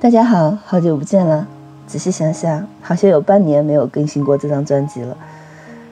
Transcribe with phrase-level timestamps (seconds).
[0.00, 1.48] 大家好，好久不见了。
[1.88, 5.16] 仔细想想，好像有半年没有更新过这张专辑了。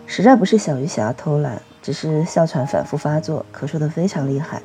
[0.06, 4.62] 实在不是小鱼想要偷懒，只是哮喘反复发作，咳嗽的非常厉害，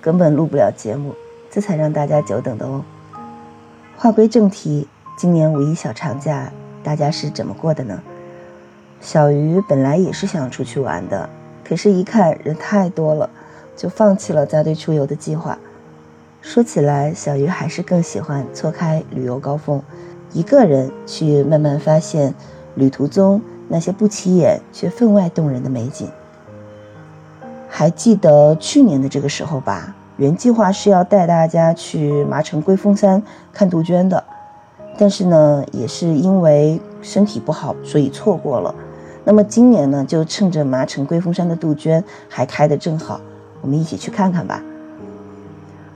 [0.00, 1.12] 根本录不了节目，
[1.50, 2.84] 这才让大家久等的哦。
[3.96, 4.86] 话归正题，
[5.18, 6.52] 今年五一小长假，
[6.84, 8.00] 大家是怎么过的呢？
[9.00, 11.28] 小鱼本来也是想出去玩的，
[11.64, 13.28] 可是，一看人太多了，
[13.76, 15.58] 就放弃了扎堆出游的计划。
[16.44, 19.82] 说起来，小鱼还是更喜欢错开旅游高峰，
[20.34, 22.34] 一个人去慢慢发现
[22.74, 26.06] 旅途中那些不起眼却分外动人的美景。
[27.66, 29.96] 还记得去年的这个时候吧？
[30.18, 34.22] 原计划是要带大家去麻城龟峰山看杜鹃的，
[34.98, 38.72] 但是呢，也是因为身体不好，所以错过了。
[39.24, 43.18] 那么今年呢，就趁着麻城龟峰山的杜鹃还开得正好，
[43.62, 44.62] 我们一起去看看吧。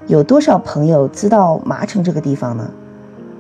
[0.08, 2.66] 有多少朋友知道麻城这个地方呢？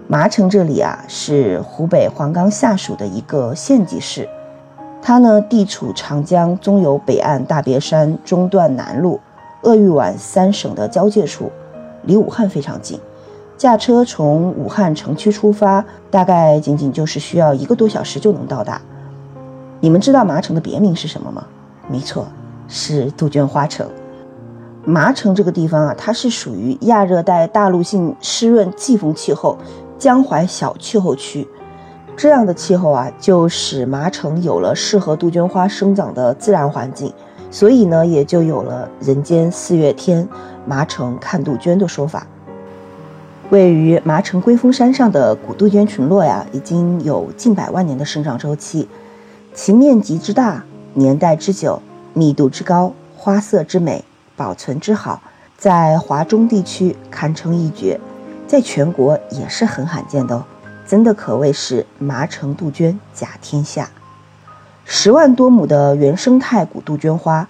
[0.06, 4.28] 麻城这里啊，是湖北黄冈下属的一个县级市，
[5.00, 9.18] 它呢地处长江中游北岸大别山中段南麓、
[9.62, 11.50] 鄂豫皖三省的交界处，
[12.02, 13.00] 离武汉非常近。
[13.56, 18.78] 驾车从武汉城区出发，大概仅仅就是需要一个多小时就能到达。
[19.80, 21.46] 你们知道麻城的别名是什么吗？
[21.88, 22.26] 没错，
[22.68, 23.88] 是杜鹃花城。
[24.88, 29.54] 麻城这个地方啊，它是属于亚热带大陆性湿润季风气候
[29.98, 31.46] 江淮小气候区，
[32.16, 37.12] 这样的气候啊，就使麻城有了适合杜鹃花生长的自然环境，
[37.50, 40.26] 所以呢，也就有了“人间四月天，
[40.64, 42.26] 麻城看杜鹃”的说法。
[43.50, 48.88] 位于麻城龟峰山上的古杜鹃群落呀，已经有近百万年的生长周期，
[49.52, 50.64] 其面积之大、
[50.94, 51.82] 年代之久、
[52.14, 54.02] 密度之高、花色之美。
[54.38, 55.20] 保存之好，
[55.58, 58.00] 在华中地区堪称一绝，
[58.46, 60.44] 在全国也是很罕见的哦，
[60.86, 63.90] 真的可谓是麻城杜鹃甲天下。
[64.84, 67.48] 十万多亩的原生态古杜鹃花，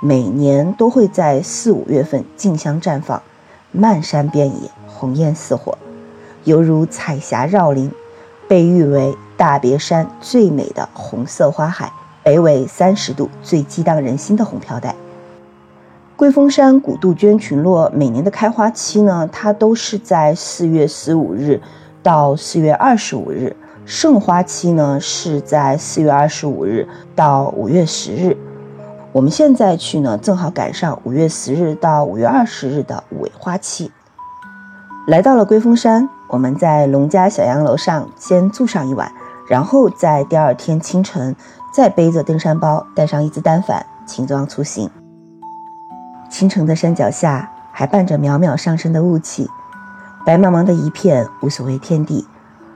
[0.00, 3.22] 每年都会在四五月份竞相绽放，
[3.70, 5.76] 漫山遍野，红艳似火，
[6.44, 7.92] 犹如彩霞绕林，
[8.48, 11.92] 被誉为大别山最美的红色花海，
[12.22, 14.96] 北纬三十度最激荡人心的红飘带。
[16.20, 21.58] 龟峰山古杜鹃群落每年的开花期呢，它都是在四月十五日
[22.02, 26.86] 到四月二十五日，盛花期呢是在四月二十五日
[27.16, 28.36] 到五月十日。
[29.12, 33.90] 我们现在去呢，正好赶上五月十日到五月二十日的尾花期。
[35.06, 39.10] 来到了龟峰山，我们在农家小洋楼上先住上一晚，
[39.48, 41.34] 然后在第二天清晨
[41.72, 44.90] 再背着登山包，带上一只单反，轻装出行。
[46.30, 49.50] 清晨的山脚下还伴着渺渺上升的雾气，
[50.24, 52.26] 白茫茫的一片，无所谓天地，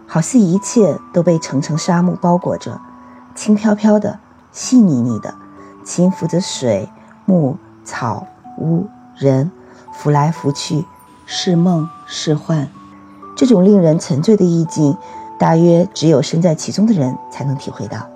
[0.08, 2.80] 好似一切都被层层沙幕包裹着，
[3.34, 4.18] 轻飘飘的，
[4.50, 5.32] 细腻腻的，
[5.84, 6.90] 轻浮着水、
[7.26, 8.26] 木、草、
[8.58, 9.52] 屋、人，
[9.92, 10.84] 浮来浮去，
[11.24, 12.68] 是梦是幻。
[13.36, 14.96] 这种令人沉醉的意境，
[15.38, 18.08] 大约只有身在其中的人才能体会到。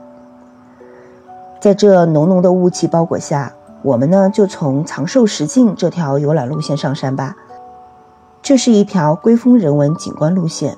[1.60, 3.53] 在这浓浓的雾气包裹下。
[3.83, 7.37] 我们呢，就从长寿石径这条游览路线上山吧。
[8.43, 10.77] 这是一条龟峰人文景观路线，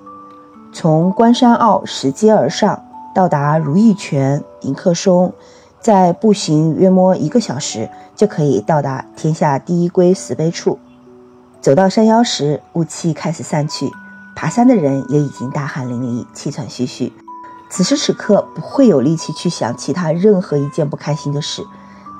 [0.72, 2.84] 从关山坳拾阶而上，
[3.14, 5.32] 到达如意泉、迎客松，
[5.80, 10.78] 再步行约摸一个小时，就可以到达天下第一龟石碑处。
[11.60, 13.90] 走到山腰时，雾气开始散去，
[14.34, 17.12] 爬山的人也已经大汗淋漓、气喘吁吁。
[17.70, 21.62] 此时此刻，不会有力气去想其他任何一件不开心的事。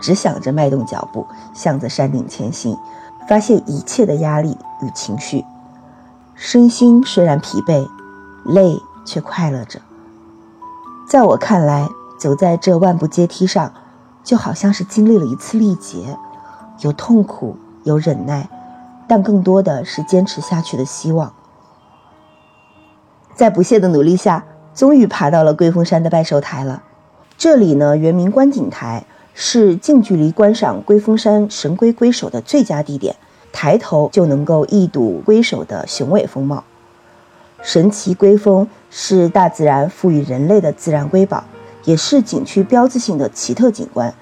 [0.01, 2.77] 只想着迈动脚步，向着山顶前行，
[3.29, 5.45] 发泄一切的压力与情绪。
[6.35, 7.87] 身心虽然疲惫，
[8.45, 9.81] 累却快乐着。
[11.09, 11.89] 在我看来，
[12.19, 13.73] 走在这万步阶梯上，
[14.25, 16.17] 就好像是经历了一次历劫，
[16.81, 18.49] 有痛苦，有忍耐，
[19.07, 21.33] 但更多的是坚持下去的希望。
[23.35, 24.45] 在不懈的努力下，
[24.75, 26.83] 终于爬到了桂峰山的拜寿台了。
[27.37, 29.05] 这里呢，原名观景台。
[29.35, 33.17] 是近距离观赏龟峰山神龟龟首的最佳地点，
[33.53, 36.65] 抬头就能够一睹龟首的雄伟风貌。
[37.63, 41.45] 神奇龟峰是大自然赋予人类的自然瑰宝，
[41.85, 44.15] 也是景区标志性的奇特景观。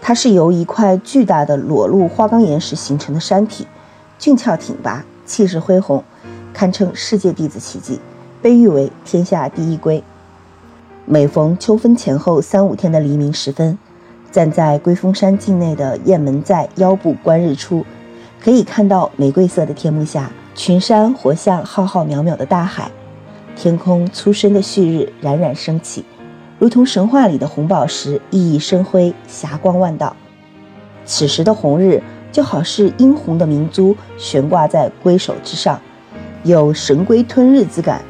[0.00, 3.66] 它是由一块巨大的裸露花岗岩石形成的山体，
[4.18, 6.04] 俊俏挺拔，气势恢宏，
[6.52, 7.98] 堪称世界地质奇迹，
[8.40, 10.02] 被誉为天下第一龟。
[11.04, 13.78] 每逢秋分前后三五天的黎明时分。
[14.36, 17.86] 站在龟峰山境内的雁门寨腰部观日出，
[18.38, 22.90] 可以看到玫瑰色的天幕下，群山活像浩浩渺渺的大海，
[23.56, 26.04] 天空初升的旭日冉冉升起，
[26.58, 30.14] 如同神话里的红宝石熠熠生辉，霞光万道。
[31.06, 35.80] 此时的红日就好似殷红的明珠悬挂在龟首之上，
[36.42, 38.02] 有神龟吞日之感，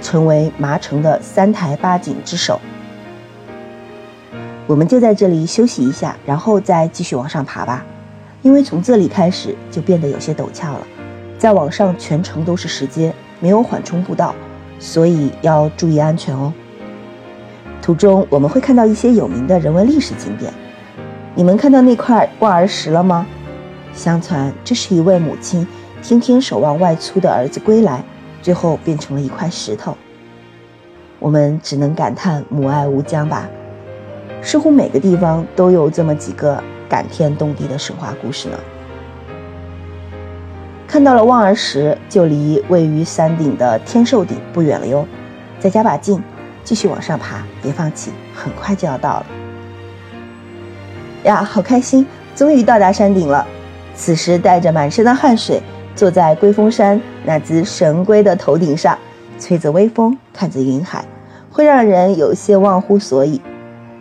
[0.00, 2.60] 成为麻城的三台八景之首。
[4.66, 7.84] 我们就在这里休息一下，然后再继续往上爬吧。
[8.42, 10.86] 因为从这里开始就变得有些陡峭了，
[11.38, 14.34] 再往上全程都是石阶，没有缓冲步道，
[14.78, 16.52] 所以要注意安全哦。
[17.80, 20.52] 途中我们会看到一些有名的人文历史景点，
[21.34, 23.26] 你们看到那块望儿石了吗？
[23.92, 25.66] 相传这是一位母亲
[26.02, 28.02] 天天守望外出的儿子归来，
[28.40, 29.96] 最后变成了一块石头。
[31.18, 33.48] 我们只能感叹母爱无疆吧。
[34.42, 38.58] 似乎每个地方都有这么几个感天动地的神话故事呢。
[40.86, 45.06] 看到了望儿石，就离位于山顶的天寿顶不远了哟。
[45.58, 46.22] 再加把劲，
[46.64, 49.26] 继续往上爬，别放弃，很快就要到了。
[51.22, 52.04] 呀，好开心，
[52.34, 53.46] 终于到达山顶了。
[53.94, 55.62] 此时带着满身的汗水，
[55.94, 58.98] 坐在龟峰山那只神龟的头顶上，
[59.38, 61.04] 吹着微风，看着云海，
[61.48, 63.40] 会让人有些忘乎所以。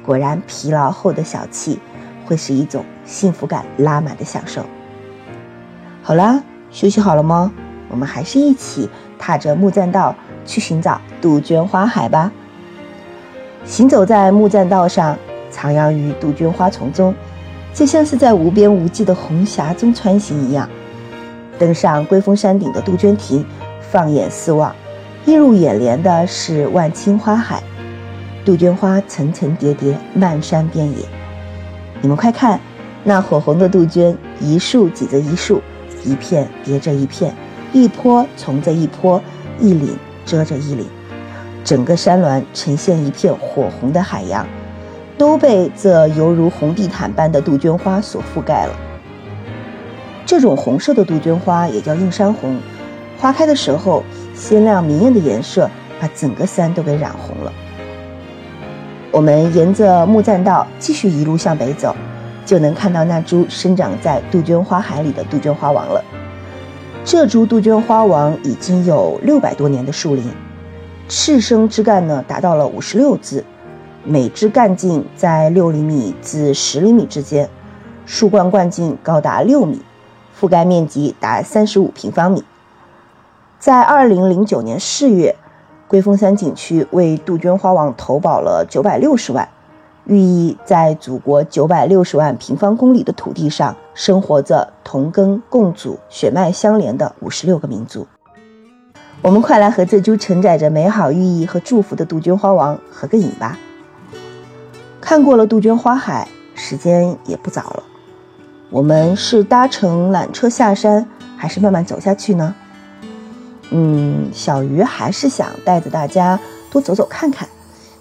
[0.06, 1.78] 果然，疲劳后的小憩
[2.26, 4.66] 会是一种幸福感拉满的享受。
[6.02, 7.52] 好啦，休息好了吗？
[7.90, 8.90] 我们还是一起
[9.20, 10.16] 踏着木栈道
[10.46, 12.32] 去寻找杜鹃花海吧。
[13.66, 15.18] 行走在木栈道上，
[15.52, 17.14] 徜徉于杜鹃花丛中，
[17.74, 20.68] 就像是在无边无际的红霞中穿行一样。
[21.60, 23.46] 登上龟峰山顶的杜鹃亭，
[23.92, 24.76] 放眼四望，
[25.26, 27.62] 映入眼帘的是万顷花海。
[28.44, 31.06] 杜鹃花层层叠叠，漫山遍野。
[32.02, 32.60] 你们快看，
[33.04, 35.62] 那火红的杜鹃，一束挤着一束，
[36.04, 37.36] 一片叠着一片，
[37.72, 39.22] 一坡重着一坡，
[39.60, 39.96] 一岭
[40.26, 40.88] 遮着一岭，
[41.64, 44.48] 整个山峦呈现一片火红的海洋，
[45.20, 48.76] 都被这犹如红地毯般的杜鹃花所覆盖了。
[50.26, 52.60] 这种红色的杜鹃花也叫映山红，
[53.20, 54.04] 花开的时候，
[54.34, 57.54] 鲜亮明艳的颜色把整个山都给染红了。
[59.12, 61.94] 我们沿着木栈道继续一路向北走，
[62.46, 66.02] 就能看到那株生长在杜鹃花海里的杜鹃花王了。
[67.04, 70.24] 这株杜鹃花王已经有六百多年的树龄，
[71.10, 73.44] 赤生枝干呢达到了五十六支，
[74.06, 77.50] 每枝干径在六厘米至十厘米之间，
[78.06, 79.82] 树冠冠径高达六米，
[80.40, 82.46] 覆盖面积达三十五平方米。
[83.60, 85.36] 在二零零九年四月。
[85.92, 89.50] 龟峰山景区为杜鹃花王投保了九百六十万，
[90.06, 98.08] 寓意在祖国九百六十万平方公里的土地上，生活着同根共祖、血脉相连的五十六个民族。
[99.22, 103.60] 我们快来和这株承载着美好寓意和祝福的杜鹃花王合个影吧！
[105.02, 107.84] 看过了杜鹃花海，时间也不早了。
[108.70, 111.06] 我们是搭乘缆车下山，
[111.36, 112.56] 还是慢慢走下去呢？
[113.72, 116.40] 嗯，小鱼还是想带着大家
[116.70, 117.48] 多走走看看，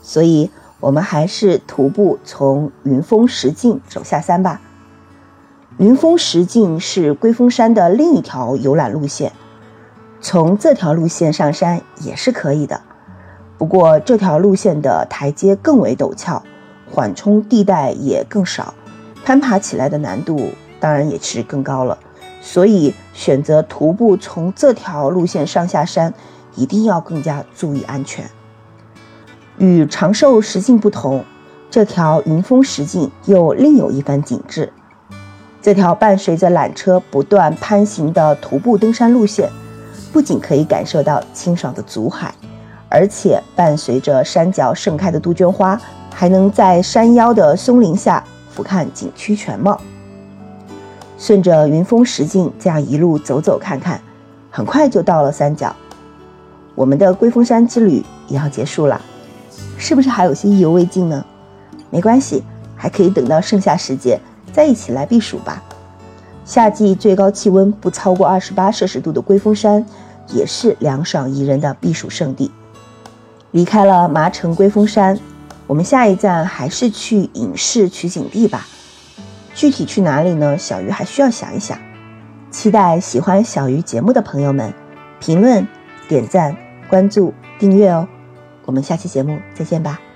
[0.02, 0.50] 所以
[0.80, 4.60] 我们还是徒步从云峰石径走下山吧。
[5.78, 9.32] 云峰石径是龟峰山的另一条游览路线，
[10.20, 12.80] 从这条路线上山也是可以的。
[13.56, 16.42] 不过这条路线的台阶更为陡峭，
[16.90, 18.74] 缓冲地带也更少，
[19.24, 21.96] 攀爬起来的难度当然也是更高了。
[22.40, 26.12] 所以，选择徒步从这条路线上下山，
[26.56, 28.28] 一定要更加注意安全。
[29.58, 31.22] 与长寿石径不同，
[31.70, 34.72] 这条云峰石径又另有一番景致。
[35.60, 39.50] 这条伴随着缆车不断攀行的徒步登山路线，
[40.10, 42.34] 不仅可以感受到清爽的竹海，
[42.88, 45.78] 而且伴随着山脚盛开的杜鹃花，
[46.10, 49.78] 还能在山腰的松林下俯瞰景区全貌。
[51.20, 54.00] 顺着云峰石径这样一路走走看看，
[54.50, 55.76] 很快就到了山脚。
[56.74, 58.98] 我们的龟峰山之旅也要结束了，
[59.76, 61.22] 是不是还有些意犹未尽呢？
[61.90, 62.42] 没关系，
[62.74, 64.18] 还可以等到盛夏时节
[64.50, 65.62] 再一起来避暑吧。
[66.46, 69.84] 夏季最高气温不超过二十八摄氏度的龟峰山，
[70.28, 72.50] 也是凉爽宜人的避暑胜地。
[73.50, 75.20] 离开了麻城龟峰山，
[75.66, 78.66] 我们下一站还是去影视取景地吧。
[79.54, 80.56] 具体去哪里呢？
[80.56, 81.78] 小鱼还需要想一想。
[82.50, 84.74] 期待喜欢小鱼节目的朋友们
[85.20, 85.66] 评论、
[86.08, 86.56] 点赞、
[86.88, 88.08] 关注、订阅哦。
[88.64, 90.09] 我们下期节目再见吧。